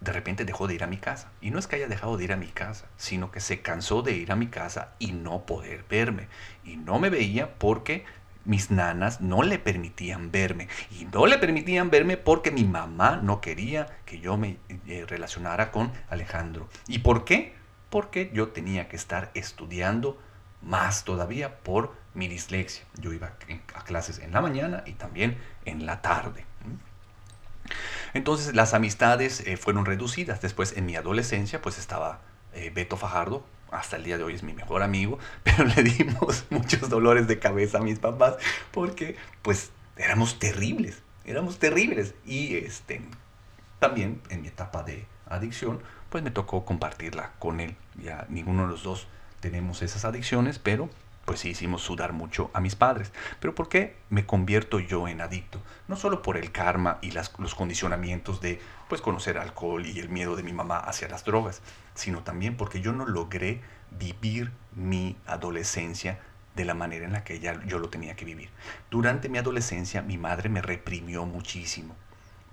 [0.00, 1.30] de repente dejó de ir a mi casa.
[1.40, 4.02] Y no es que haya dejado de ir a mi casa, sino que se cansó
[4.02, 6.28] de ir a mi casa y no poder verme.
[6.64, 8.04] Y no me veía porque
[8.44, 10.68] mis nanas no le permitían verme.
[10.90, 15.70] Y no le permitían verme porque mi mamá no quería que yo me eh, relacionara
[15.70, 16.68] con Alejandro.
[16.86, 17.54] ¿Y por qué?
[17.90, 20.18] Porque yo tenía que estar estudiando
[20.62, 22.84] más todavía por mi dislexia.
[23.00, 23.32] Yo iba
[23.74, 26.44] a clases en la mañana y también en la tarde.
[28.14, 30.40] Entonces las amistades eh, fueron reducidas.
[30.40, 32.20] Después en mi adolescencia pues estaba
[32.54, 36.46] eh, Beto Fajardo, hasta el día de hoy es mi mejor amigo, pero le dimos
[36.50, 38.36] muchos dolores de cabeza a mis papás
[38.72, 42.14] porque pues éramos terribles, éramos terribles.
[42.26, 43.02] Y este,
[43.78, 47.76] también en mi etapa de adicción pues me tocó compartirla con él.
[48.02, 49.06] Ya ninguno de los dos
[49.40, 50.88] tenemos esas adicciones, pero
[51.28, 53.12] pues sí hicimos sudar mucho a mis padres.
[53.38, 55.60] Pero ¿por qué me convierto yo en adicto?
[55.86, 60.08] No solo por el karma y las, los condicionamientos de pues conocer alcohol y el
[60.08, 61.60] miedo de mi mamá hacia las drogas,
[61.94, 63.60] sino también porque yo no logré
[63.90, 66.18] vivir mi adolescencia
[66.56, 68.48] de la manera en la que ya yo lo tenía que vivir.
[68.90, 71.94] Durante mi adolescencia mi madre me reprimió muchísimo.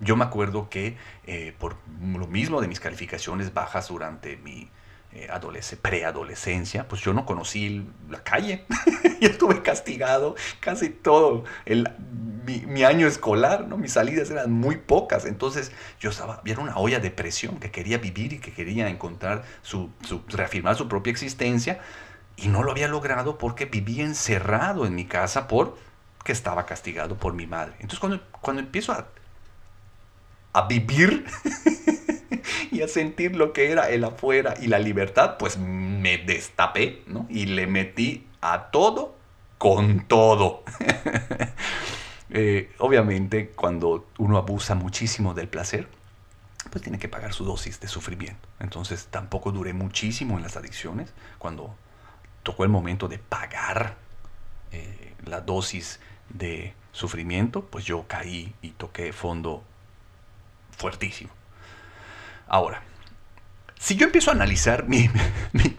[0.00, 4.68] Yo me acuerdo que eh, por lo mismo de mis calificaciones bajas durante mi
[5.16, 8.64] eh, preadolescencia, pues yo no conocí la calle.
[9.20, 11.88] yo estuve castigado casi todo el,
[12.44, 13.76] mi, año escolar, ¿no?
[13.76, 15.24] Mis salidas eran muy pocas.
[15.24, 19.44] Entonces yo estaba, era una olla de presión que quería vivir y que quería encontrar
[19.62, 19.90] su,
[20.28, 21.80] reafirmar su propia existencia.
[22.36, 25.78] Y no lo había logrado porque vivía encerrado en mi casa por
[26.22, 27.74] que estaba castigado por mi madre.
[27.74, 29.06] Entonces cuando, cuando empiezo a,
[30.52, 31.24] a vivir
[32.70, 37.26] y a sentir lo que era el afuera y la libertad, pues me destapé, ¿no?
[37.28, 39.16] Y le metí a todo
[39.58, 40.62] con todo.
[42.28, 45.88] Eh, obviamente, cuando uno abusa muchísimo del placer,
[46.70, 48.48] pues tiene que pagar su dosis de sufrimiento.
[48.58, 51.14] Entonces tampoco duré muchísimo en las adicciones.
[51.38, 51.74] Cuando
[52.42, 53.96] tocó el momento de pagar
[54.72, 59.62] eh, la dosis de sufrimiento, pues yo caí y toqué fondo
[60.76, 61.30] fuertísimo.
[62.46, 62.82] Ahora,
[63.78, 65.08] si yo empiezo a analizar mi,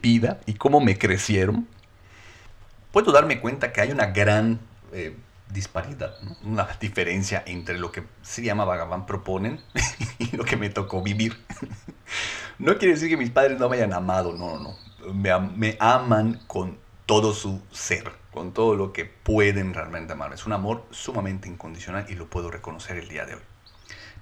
[0.01, 1.67] vida y cómo me crecieron,
[2.91, 4.59] puedo darme cuenta que hay una gran
[4.93, 5.15] eh,
[5.51, 9.61] disparidad, una diferencia entre lo que se llama Bhagavan proponen
[10.19, 11.43] y lo que me tocó vivir.
[12.59, 15.13] No quiere decir que mis padres no me hayan amado, no, no, no.
[15.13, 20.33] Me, me aman con todo su ser, con todo lo que pueden realmente amar.
[20.33, 23.41] Es un amor sumamente incondicional y lo puedo reconocer el día de hoy.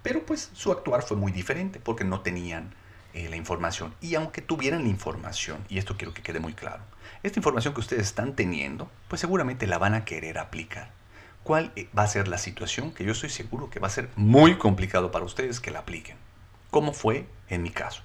[0.05, 2.75] Pero pues su actuar fue muy diferente porque no tenían
[3.15, 3.95] eh, la información.
[4.01, 6.83] Y aunque tuvieran la información, y esto quiero que quede muy claro,
[7.23, 10.91] esta información que ustedes están teniendo, pues seguramente la van a querer aplicar.
[11.41, 14.11] ¿Cuál eh, va a ser la situación que yo estoy seguro que va a ser
[14.15, 16.17] muy complicado para ustedes que la apliquen?
[16.69, 18.03] ¿Cómo fue en mi caso?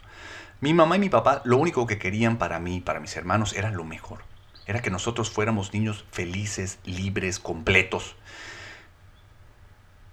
[0.63, 3.71] Mi mamá y mi papá lo único que querían para mí para mis hermanos era
[3.71, 4.21] lo mejor.
[4.65, 8.17] Era que nosotros fuéramos niños felices, libres, completos.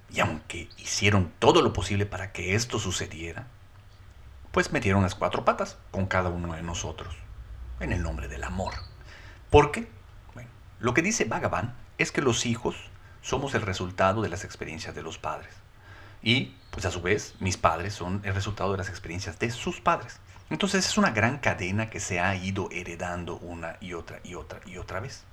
[0.09, 3.47] Y aunque hicieron todo lo posible para que esto sucediera,
[4.51, 7.15] pues metieron las cuatro patas con cada uno de nosotros,
[7.79, 8.73] en el nombre del amor.
[9.49, 9.87] ¿Por qué?
[10.33, 12.75] Bueno, lo que dice Bhagavan es que los hijos
[13.21, 15.53] somos el resultado de las experiencias de los padres.
[16.23, 19.81] Y, pues a su vez, mis padres son el resultado de las experiencias de sus
[19.81, 20.19] padres.
[20.49, 24.61] Entonces es una gran cadena que se ha ido heredando una y otra y otra
[24.65, 25.25] y otra vez.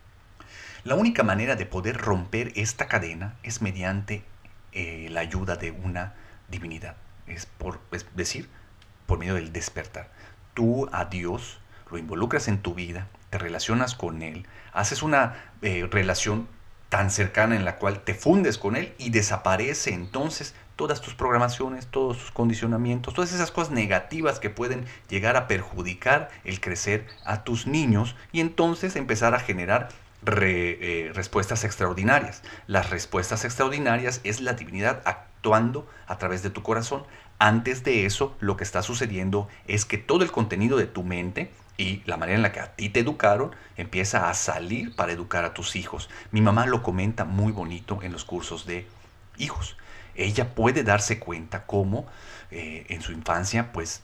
[0.83, 4.25] La única manera de poder romper esta cadena es mediante
[4.75, 6.15] eh, la ayuda de una
[6.49, 6.97] divinidad.
[7.27, 7.81] Es por
[8.15, 8.49] decir,
[9.07, 10.11] por medio del despertar.
[10.55, 11.61] Tú a Dios
[11.91, 16.49] lo involucras en tu vida, te relacionas con Él, haces una eh, relación
[16.89, 21.87] tan cercana en la cual te fundes con Él y desaparece entonces todas tus programaciones,
[21.87, 27.45] todos tus condicionamientos, todas esas cosas negativas que pueden llegar a perjudicar el crecer a
[27.45, 29.89] tus niños y entonces empezar a generar
[30.27, 32.43] eh, respuestas extraordinarias.
[32.67, 37.05] Las respuestas extraordinarias es la divinidad actuando a través de tu corazón.
[37.39, 41.51] Antes de eso, lo que está sucediendo es que todo el contenido de tu mente
[41.77, 45.45] y la manera en la que a ti te educaron empieza a salir para educar
[45.45, 46.09] a tus hijos.
[46.31, 48.87] Mi mamá lo comenta muy bonito en los cursos de
[49.37, 49.77] hijos.
[50.15, 52.07] Ella puede darse cuenta cómo
[52.51, 54.03] eh, en su infancia pues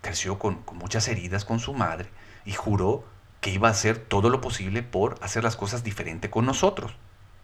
[0.00, 2.08] creció con, con muchas heridas con su madre
[2.44, 3.04] y juró
[3.42, 6.92] que iba a hacer todo lo posible por hacer las cosas diferente con nosotros.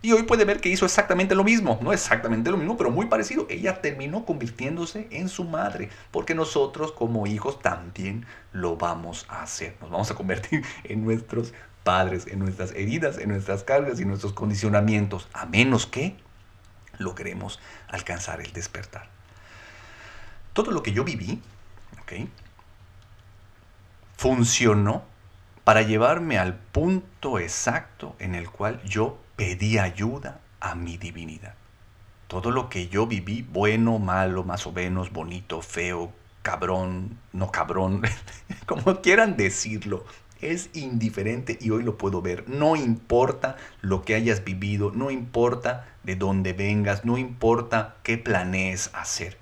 [0.01, 3.07] Y hoy puede ver que hizo exactamente lo mismo, no exactamente lo mismo, pero muy
[3.07, 3.49] parecido.
[3.51, 9.77] Ella terminó convirtiéndose en su madre, porque nosotros como hijos también lo vamos a hacer.
[9.81, 14.33] Nos vamos a convertir en nuestros padres, en nuestras heridas, en nuestras cargas y nuestros
[14.33, 16.17] condicionamientos, a menos que
[16.99, 17.59] logremos
[17.89, 19.09] alcanzar el despertar.
[20.53, 21.43] Todo lo que yo viví,
[22.03, 22.29] ¿ok?
[24.17, 25.18] Funcionó
[25.69, 31.53] para llevarme al punto exacto en el cual yo pedí ayuda a mi divinidad.
[32.27, 38.01] Todo lo que yo viví, bueno, malo, más o menos, bonito, feo, cabrón, no cabrón,
[38.65, 40.07] como quieran decirlo,
[40.41, 42.49] es indiferente y hoy lo puedo ver.
[42.49, 48.91] No importa lo que hayas vivido, no importa de dónde vengas, no importa qué planees
[48.95, 49.37] hacer.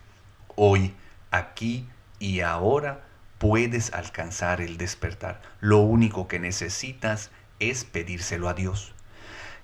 [0.56, 0.92] Hoy,
[1.30, 1.86] aquí
[2.18, 3.05] y ahora
[3.48, 5.40] puedes alcanzar el despertar.
[5.60, 7.30] Lo único que necesitas
[7.60, 8.92] es pedírselo a Dios.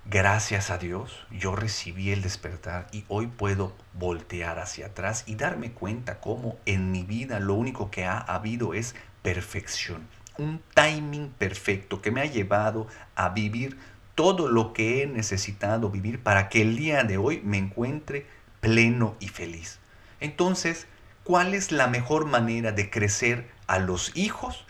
[0.04, 5.72] Gracias a Dios, yo recibí el despertar y hoy puedo voltear hacia atrás y darme
[5.72, 10.06] cuenta cómo en mi vida lo único que ha habido es perfección.
[10.38, 13.78] Un timing perfecto que me ha llevado a vivir
[14.14, 18.26] todo lo que he necesitado vivir para que el día de hoy me encuentre
[18.60, 19.80] pleno y feliz.
[20.20, 20.86] Entonces,
[21.24, 24.64] ¿cuál es la mejor manera de crecer a los hijos?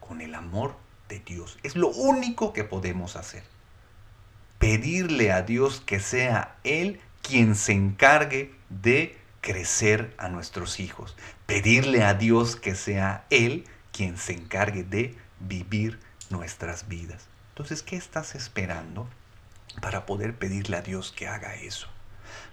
[0.00, 0.76] Con el amor
[1.08, 1.58] de Dios.
[1.62, 3.42] Es lo único que podemos hacer
[4.62, 11.16] pedirle a Dios que sea Él quien se encargue de crecer a nuestros hijos.
[11.46, 15.98] Pedirle a Dios que sea Él quien se encargue de vivir
[16.30, 17.26] nuestras vidas.
[17.48, 19.08] Entonces, ¿qué estás esperando
[19.80, 21.88] para poder pedirle a Dios que haga eso?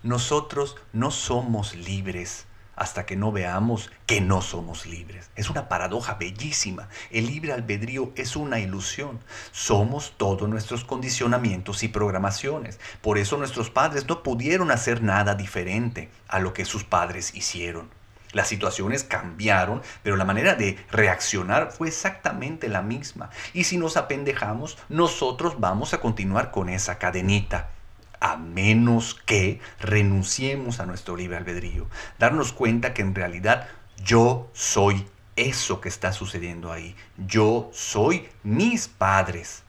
[0.02, 2.48] Nosotros no somos libres
[2.80, 5.30] hasta que no veamos que no somos libres.
[5.36, 6.88] Es una paradoja bellísima.
[7.12, 9.20] El libre albedrío es una ilusión.
[9.52, 12.80] Somos todos nuestros condicionamientos y programaciones.
[13.02, 17.90] Por eso nuestros padres no pudieron hacer nada diferente a lo que sus padres hicieron.
[18.32, 23.30] Las situaciones cambiaron, pero la manera de reaccionar fue exactamente la misma.
[23.54, 27.72] Y si nos apendejamos, nosotros vamos a continuar con esa cadenita
[28.20, 31.88] a menos que renunciemos a nuestro libre albedrío.
[32.18, 33.68] Darnos cuenta que en realidad
[34.04, 35.06] yo soy
[35.36, 36.96] eso que está sucediendo ahí.
[37.18, 39.64] Yo soy mis padres.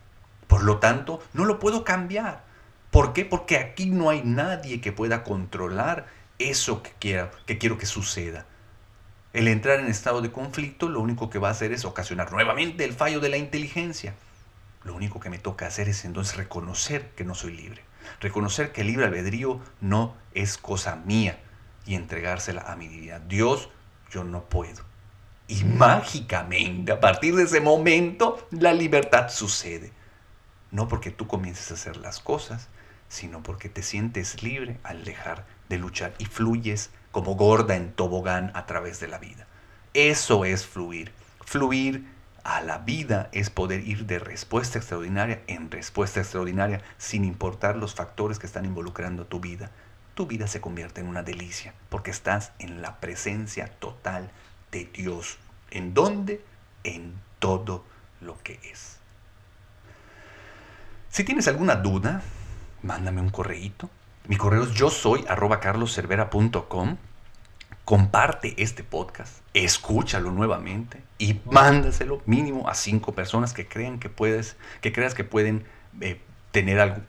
[0.46, 2.44] Por lo tanto, no lo puedo cambiar.
[2.90, 3.24] ¿Por qué?
[3.24, 6.06] Porque aquí no hay nadie que pueda controlar
[6.40, 8.46] eso que, quiera, que quiero que suceda.
[9.32, 12.84] El entrar en estado de conflicto lo único que va a hacer es ocasionar nuevamente
[12.84, 14.14] el fallo de la inteligencia.
[14.82, 17.84] Lo único que me toca hacer es entonces reconocer que no soy libre.
[18.20, 21.40] Reconocer que el libre albedrío no es cosa mía
[21.86, 23.20] y entregársela a mi divinidad.
[23.20, 23.68] Dios,
[24.10, 24.84] yo no puedo.
[25.48, 29.92] Y mágicamente, a partir de ese momento, la libertad sucede.
[30.70, 32.68] No porque tú comiences a hacer las cosas,
[33.08, 38.52] sino porque te sientes libre al dejar de luchar y fluyes como gorda en tobogán
[38.54, 39.46] a través de la vida.
[39.94, 41.12] Eso es fluir.
[41.44, 42.06] Fluir
[42.50, 47.94] a la vida es poder ir de respuesta extraordinaria en respuesta extraordinaria sin importar los
[47.94, 49.70] factores que están involucrando tu vida.
[50.14, 54.32] Tu vida se convierte en una delicia porque estás en la presencia total
[54.72, 55.38] de Dios.
[55.70, 56.44] ¿En dónde?
[56.82, 57.84] En todo
[58.20, 58.98] lo que es.
[61.08, 62.20] Si tienes alguna duda,
[62.82, 63.88] mándame un correíto.
[64.26, 66.96] Mi correo es yo soy arroba carloscervera.com
[67.84, 74.56] comparte este podcast, escúchalo nuevamente y mándaselo mínimo a cinco personas que crean que puedes,
[74.80, 75.64] que creas que pueden
[76.00, 76.18] eh,
[76.50, 77.02] tener algo,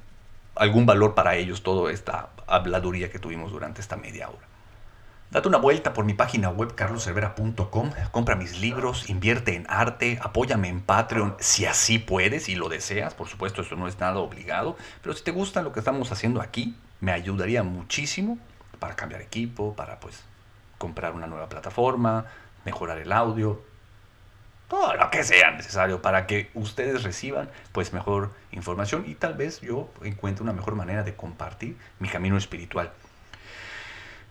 [0.56, 4.46] algún valor para ellos toda esta habladuría que tuvimos durante esta media hora.
[5.32, 10.68] Date una vuelta por mi página web carloservera.com, compra mis libros, invierte en arte, apóyame
[10.68, 13.14] en Patreon si así puedes y lo deseas.
[13.14, 16.42] Por supuesto, eso no es nada obligado, pero si te gusta lo que estamos haciendo
[16.42, 18.38] aquí, me ayudaría muchísimo
[18.78, 20.22] para cambiar equipo, para pues
[20.78, 22.26] comprar una nueva plataforma,
[22.66, 23.71] mejorar el audio,
[24.72, 29.60] todo lo que sea necesario para que ustedes reciban pues mejor información y tal vez
[29.60, 32.90] yo encuentre una mejor manera de compartir mi camino espiritual.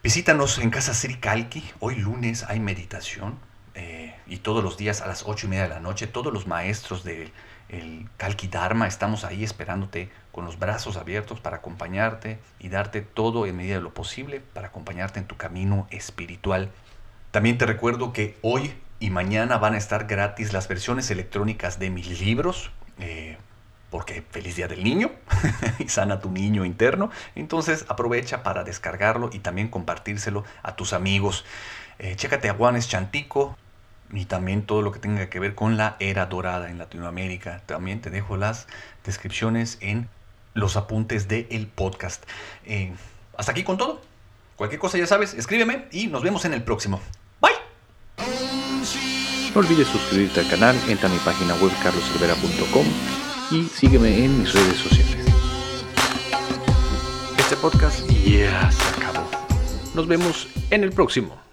[0.03, 1.71] Visítanos en Casa Sri Kalki.
[1.79, 3.39] Hoy lunes hay meditación
[3.75, 6.47] eh, y todos los días a las ocho y media de la noche todos los
[6.47, 7.31] maestros del
[8.17, 13.59] Kalki Dharma estamos ahí esperándote con los brazos abiertos para acompañarte y darte todo en
[13.59, 16.71] medida de lo posible para acompañarte en tu camino espiritual.
[17.31, 21.91] También te recuerdo que hoy y mañana van a estar gratis las versiones electrónicas de
[21.91, 22.71] mis libros.
[22.99, 23.37] Eh,
[23.91, 25.11] porque feliz día del niño
[25.79, 27.11] y sana tu niño interno.
[27.35, 31.45] Entonces aprovecha para descargarlo y también compartírselo a tus amigos.
[31.99, 33.57] Eh, chécate a Juanes Chantico
[34.13, 37.63] y también todo lo que tenga que ver con la era dorada en Latinoamérica.
[37.67, 38.69] También te dejo las
[39.05, 40.09] descripciones en
[40.55, 42.25] los apuntes del podcast.
[42.65, 42.93] Eh,
[43.37, 44.03] hasta aquí con todo.
[44.57, 47.01] Cualquier cosa ya sabes, escríbeme y nos vemos en el próximo.
[49.55, 52.87] No olvides suscribirte al canal, entra a mi página web carloservera.com
[53.51, 55.27] y sígueme en mis redes sociales.
[57.37, 59.29] Este podcast ya se acabó.
[59.95, 61.50] Nos vemos en el próximo.